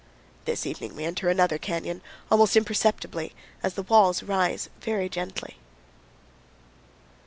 This 0.45 0.65
evening 0.65 0.95
we 0.95 1.05
enter 1.05 1.29
another 1.29 1.59
canyon, 1.59 2.01
almost 2.31 2.57
imperceptibly, 2.57 3.35
as 3.61 3.75
the 3.75 3.83
walls 3.83 4.23
rise 4.23 4.67
very 4.79 5.07
gently. 5.07 5.57